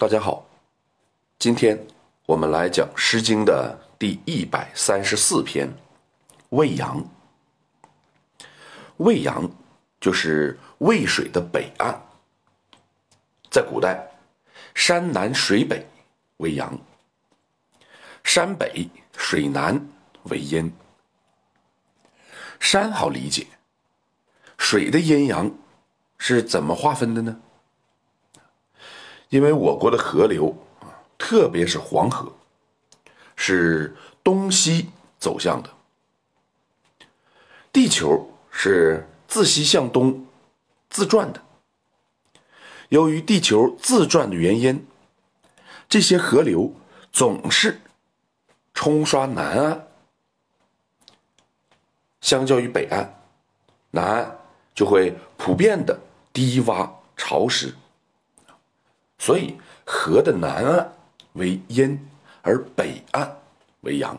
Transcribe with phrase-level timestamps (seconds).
[0.00, 0.46] 大家好，
[1.40, 1.76] 今天
[2.24, 5.68] 我们来讲《诗经》的第一百三十四篇
[6.50, 7.04] 《未阳》。
[8.98, 9.50] 未阳
[10.00, 12.00] 就是渭水的北岸，
[13.50, 14.08] 在古代，
[14.72, 15.84] 山南水北
[16.36, 16.78] 为阳，
[18.22, 19.84] 山北水南
[20.30, 20.72] 为阴。
[22.60, 23.48] 山好理解，
[24.58, 25.52] 水的阴阳
[26.18, 27.40] 是怎么划分的呢？
[29.28, 32.32] 因为我国的河流啊，特别是黄河，
[33.36, 33.94] 是
[34.24, 35.70] 东西走向的。
[37.72, 40.26] 地球是自西向东
[40.88, 41.42] 自转的。
[42.88, 44.86] 由于地球自转的原因，
[45.88, 46.74] 这些河流
[47.12, 47.82] 总是
[48.72, 49.88] 冲刷南岸。
[52.22, 53.22] 相较于北岸，
[53.90, 54.38] 南岸
[54.74, 56.00] 就会普遍的
[56.32, 57.74] 低洼潮湿。
[59.18, 60.92] 所以，河的南岸
[61.32, 62.08] 为阴，
[62.42, 63.36] 而北岸
[63.80, 64.18] 为阳。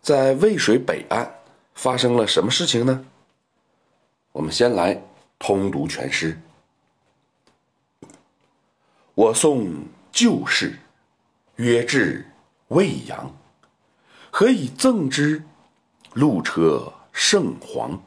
[0.00, 1.28] 在渭水北岸
[1.74, 3.04] 发生了什么事情呢？
[4.30, 5.02] 我们先来
[5.38, 6.40] 通读全诗。
[9.14, 10.78] 我送旧事，
[11.56, 12.24] 曰至
[12.68, 13.34] 未阳，
[14.30, 15.42] 何以赠之？
[16.12, 18.00] 路车甚黄。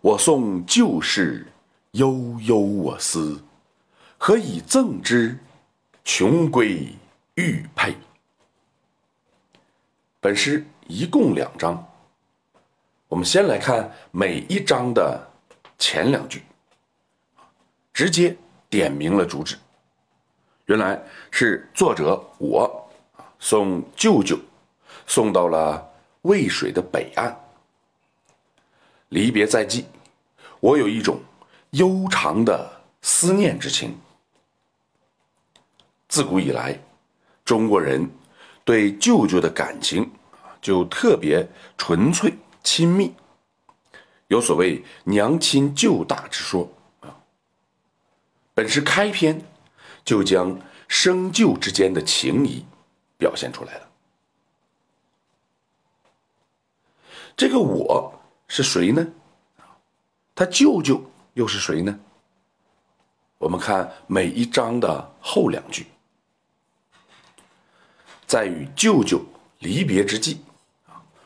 [0.00, 1.46] 我送旧事。
[1.92, 3.42] 悠悠我思，
[4.18, 5.38] 何以赠之？
[6.04, 6.88] 穷归
[7.34, 7.94] 玉佩。
[10.20, 11.86] 本诗一共两章，
[13.08, 15.30] 我们先来看每一章的
[15.78, 16.42] 前两句，
[17.92, 18.36] 直接
[18.70, 19.58] 点明了主旨。
[20.66, 22.90] 原来是作者我
[23.38, 24.38] 送舅舅
[25.06, 25.90] 送到了
[26.22, 27.34] 渭水的北岸，
[29.08, 29.86] 离别在即，
[30.60, 31.18] 我有一种。
[31.70, 33.98] 悠长的思念之情。
[36.08, 36.80] 自古以来，
[37.44, 38.10] 中国人
[38.64, 40.10] 对舅舅的感情
[40.62, 43.14] 就特别纯粹亲密，
[44.28, 47.14] 有所谓“娘亲舅大”之说啊。
[48.54, 49.44] 本是开篇
[50.04, 52.64] 就将生舅之间的情谊
[53.18, 53.88] 表现出来了。
[57.36, 59.06] 这个我是谁呢？
[60.34, 61.02] 他舅舅。
[61.38, 61.96] 又是谁呢？
[63.38, 65.86] 我们看每一章的后两句，
[68.26, 69.24] 在与舅舅
[69.60, 70.38] 离别之际，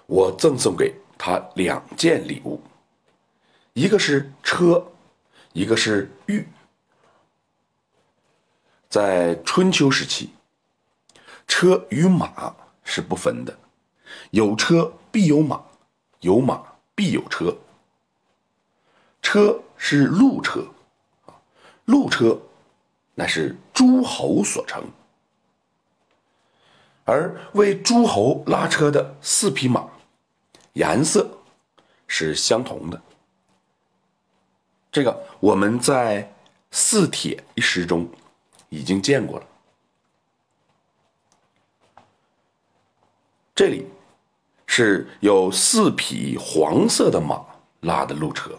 [0.04, 2.62] 我赠送给他两件礼物，
[3.72, 4.86] 一个是车，
[5.54, 6.46] 一个是玉。
[8.90, 10.28] 在春秋时期，
[11.48, 13.58] 车与马是不分的，
[14.30, 15.64] 有车必有马，
[16.20, 16.62] 有马
[16.94, 17.56] 必有车。
[19.22, 20.64] 车是路车，
[21.86, 22.40] 路车
[23.16, 24.84] 乃是诸侯所乘，
[27.04, 29.90] 而为诸侯拉车的四匹马，
[30.74, 31.28] 颜色
[32.06, 33.02] 是相同的。
[34.92, 36.22] 这个我们在
[36.70, 38.08] 《四帖》一诗中
[38.68, 39.46] 已经见过了。
[43.52, 43.88] 这里
[44.64, 47.44] 是有四匹黄色的马
[47.80, 48.56] 拉的路车。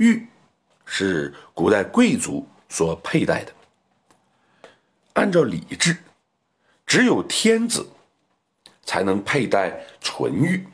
[0.00, 0.26] 玉
[0.86, 3.52] 是古代贵族所佩戴的。
[5.12, 5.98] 按照礼制，
[6.86, 7.86] 只有天子
[8.82, 10.66] 才能佩戴纯玉，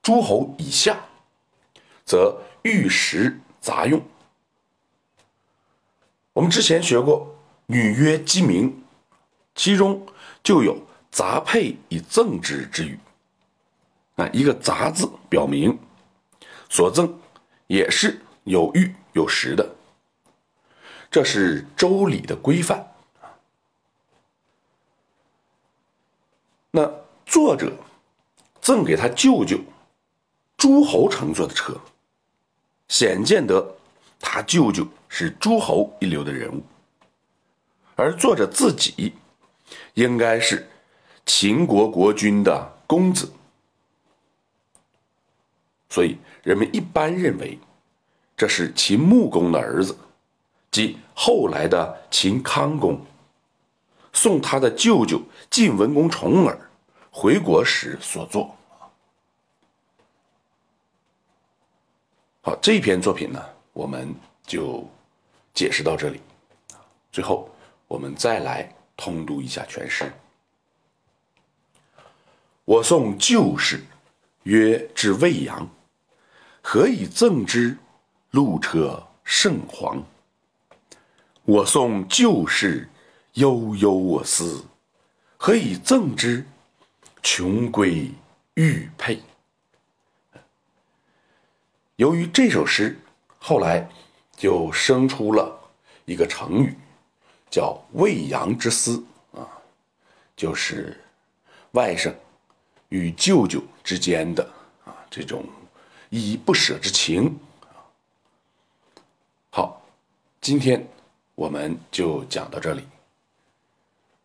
[0.00, 1.04] 诸侯以下
[2.06, 4.02] 则玉石杂用。
[6.32, 7.38] 我们之前学过
[7.68, 8.84] “女曰鸡鸣”，
[9.54, 10.06] 其中
[10.42, 12.98] 就有“杂佩以赠之”之语。
[14.16, 15.78] 啊，一个“杂”字表明
[16.70, 17.20] 所赠。
[17.72, 19.66] 也是有玉有石的，
[21.10, 22.86] 这是周礼的规范。
[26.70, 26.92] 那
[27.24, 27.72] 作者
[28.60, 29.58] 赠给他舅舅
[30.58, 31.74] 诸侯乘坐的车，
[32.88, 33.74] 显见得
[34.20, 36.62] 他舅舅是诸侯一流的人物，
[37.96, 39.14] 而作者自己
[39.94, 40.68] 应该是
[41.24, 43.32] 秦国国君的公子。
[45.92, 47.58] 所以，人们一般认为，
[48.34, 49.94] 这是秦穆公的儿子，
[50.70, 52.98] 即后来的秦康公，
[54.10, 56.58] 送他的舅舅晋文公重耳
[57.10, 58.56] 回国时所作。
[62.40, 64.14] 好，这篇作品呢，我们
[64.46, 64.88] 就
[65.52, 66.22] 解释到这里。
[67.12, 67.50] 最后，
[67.86, 70.10] 我们再来通读一下全诗。
[72.64, 73.84] 我送旧事，
[74.44, 75.68] 曰至未阳。
[76.62, 77.76] 何以赠之？
[78.30, 80.02] 路车甚黄。
[81.44, 82.88] 我送旧事，
[83.34, 84.64] 悠悠我思，
[85.36, 86.46] 何以赠之？
[87.22, 88.10] 穷归
[88.54, 89.20] 玉佩。
[91.96, 92.98] 由于这首诗，
[93.38, 93.86] 后来
[94.36, 95.60] 就生出了
[96.04, 96.74] 一个成语，
[97.50, 99.04] 叫“未央之思”
[99.34, 99.46] 啊，
[100.34, 100.98] 就是
[101.72, 102.12] 外甥
[102.88, 104.42] 与舅舅之间的
[104.84, 105.44] 啊这种
[106.12, 107.38] 依依不舍之情。
[109.48, 109.82] 好，
[110.42, 110.86] 今天
[111.34, 112.82] 我们就讲到这里。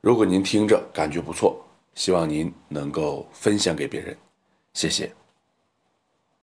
[0.02, 4.18] 如果您听着感觉不错，希望您能够分享给别人，
[4.74, 5.10] 谢谢。